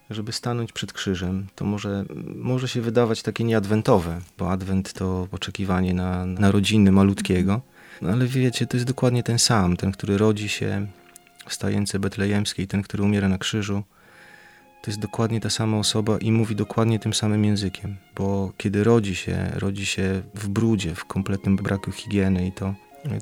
żeby 0.10 0.32
stanąć 0.32 0.72
przed 0.72 0.94
krzyżem. 0.94 1.48
To 1.56 1.66
może, 1.66 2.06
może 2.36 2.68
się 2.68 2.82
wydawać 2.82 3.22
takie 3.22 3.44
nieadwentowe, 3.44 4.22
bo 4.38 4.52
adwent 4.52 4.94
to 4.94 5.28
oczekiwanie 5.32 5.94
na 5.94 6.26
narodziny 6.26 6.92
malutkiego, 6.92 7.62
no 8.02 8.10
ale 8.10 8.28
wiecie, 8.28 8.68
to 8.68 8.78
jest 8.78 8.88
dokładnie 8.88 9.24
ten 9.24 9.40
sam, 9.40 9.78
ten, 9.78 9.92
który 9.92 10.18
rodzi 10.18 10.50
się 10.50 10.88
w 11.48 11.54
stajence 11.54 12.00
betlejemskiej, 12.00 12.68
ten, 12.68 12.82
który 12.82 13.04
umiera 13.04 13.30
na 13.30 13.38
krzyżu, 13.38 13.84
to 14.82 14.92
jest 14.92 15.00
dokładnie 15.00 15.40
ta 15.40 15.50
sama 15.50 15.78
osoba 15.78 16.18
i 16.18 16.32
mówi 16.32 16.56
dokładnie 16.56 17.00
tym 17.00 17.14
samym 17.14 17.46
językiem, 17.46 17.98
bo 18.16 18.54
kiedy 18.58 18.84
rodzi 18.84 19.16
się, 19.16 19.52
rodzi 19.56 19.86
się 19.86 20.22
w 20.36 20.48
brudzie, 20.48 20.96
w 20.96 21.06
kompletnym 21.06 21.56
braku 21.56 21.92
higieny 21.92 22.48
i 22.48 22.52
to 22.52 22.74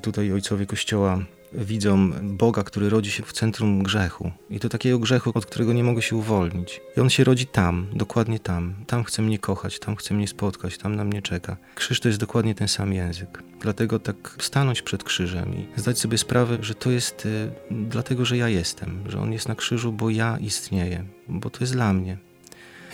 tutaj 0.02 0.32
ojcowie 0.32 0.66
Kościoła 0.66 1.18
widzą 1.52 2.12
Boga, 2.22 2.62
który 2.62 2.90
rodzi 2.90 3.10
się 3.10 3.22
w 3.22 3.32
centrum 3.32 3.82
grzechu. 3.82 4.32
I 4.50 4.60
to 4.60 4.68
takiego 4.68 4.98
grzechu, 4.98 5.32
od 5.34 5.46
którego 5.46 5.72
nie 5.72 5.84
mogę 5.84 6.02
się 6.02 6.16
uwolnić. 6.16 6.80
I 6.96 7.00
on 7.00 7.10
się 7.10 7.24
rodzi 7.24 7.46
tam, 7.46 7.86
dokładnie 7.92 8.38
tam. 8.38 8.74
Tam 8.86 9.04
chce 9.04 9.22
mnie 9.22 9.38
kochać, 9.38 9.78
tam 9.78 9.96
chce 9.96 10.14
mnie 10.14 10.28
spotkać, 10.28 10.78
tam 10.78 10.96
na 10.96 11.04
mnie 11.04 11.22
czeka. 11.22 11.56
Krzyż 11.74 12.00
to 12.00 12.08
jest 12.08 12.20
dokładnie 12.20 12.54
ten 12.54 12.68
sam 12.68 12.92
język. 12.92 13.42
Dlatego 13.60 13.98
tak 13.98 14.36
stanąć 14.38 14.82
przed 14.82 15.04
krzyżem 15.04 15.54
i 15.54 15.66
zdać 15.76 15.98
sobie 15.98 16.18
sprawę, 16.18 16.58
że 16.60 16.74
to 16.74 16.90
jest 16.90 17.26
y, 17.26 17.50
dlatego, 17.70 18.24
że 18.24 18.36
ja 18.36 18.48
jestem, 18.48 19.04
że 19.08 19.20
on 19.20 19.32
jest 19.32 19.48
na 19.48 19.54
krzyżu, 19.54 19.92
bo 19.92 20.10
ja 20.10 20.38
istnieję, 20.38 21.04
bo 21.28 21.50
to 21.50 21.58
jest 21.60 21.72
dla 21.72 21.92
mnie. 21.92 22.18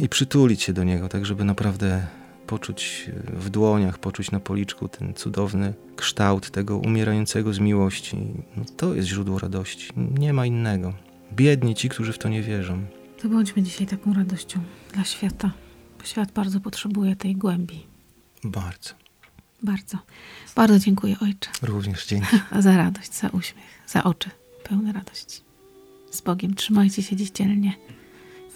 I 0.00 0.08
przytulić 0.08 0.62
się 0.62 0.72
do 0.72 0.84
niego, 0.84 1.08
tak 1.08 1.26
żeby 1.26 1.44
naprawdę 1.44 2.06
poczuć 2.46 3.10
w 3.26 3.50
dłoniach, 3.50 3.98
poczuć 3.98 4.30
na 4.30 4.40
policzku 4.40 4.88
ten 4.88 5.14
cudowny 5.14 5.74
kształt 5.96 6.50
tego 6.50 6.78
umierającego 6.78 7.52
z 7.54 7.58
miłości. 7.58 8.18
No 8.56 8.64
to 8.76 8.94
jest 8.94 9.08
źródło 9.08 9.38
radości. 9.38 9.90
Nie 9.96 10.32
ma 10.32 10.46
innego. 10.46 10.92
Biedni 11.32 11.74
ci, 11.74 11.88
którzy 11.88 12.12
w 12.12 12.18
to 12.18 12.28
nie 12.28 12.42
wierzą. 12.42 12.86
To 13.22 13.28
bądźmy 13.28 13.62
dzisiaj 13.62 13.86
taką 13.86 14.14
radością 14.14 14.60
dla 14.94 15.04
świata, 15.04 15.50
bo 15.98 16.04
świat 16.04 16.32
bardzo 16.32 16.60
potrzebuje 16.60 17.16
tej 17.16 17.36
głębi. 17.36 17.86
Bardzo. 18.44 18.94
Bardzo. 19.62 19.98
Bardzo 20.56 20.78
dziękuję, 20.78 21.16
Ojcze. 21.22 21.50
Również 21.62 22.06
dzięki. 22.06 22.36
za 22.58 22.76
radość, 22.76 23.14
za 23.14 23.28
uśmiech, 23.28 23.66
za 23.86 24.04
oczy 24.04 24.30
pełne 24.68 24.92
radości. 24.92 25.40
Z 26.10 26.20
Bogiem. 26.20 26.54
Trzymajcie 26.54 27.02
się 27.02 27.16
dziś 27.16 27.30
dzielnie 27.30 27.72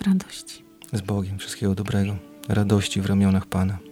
w 0.00 0.06
radości. 0.06 0.64
Z 0.92 1.00
Bogiem. 1.00 1.38
Wszystkiego 1.38 1.74
dobrego 1.74 2.29
radości 2.54 3.00
w 3.00 3.06
ramionach 3.06 3.46
Pana. 3.46 3.89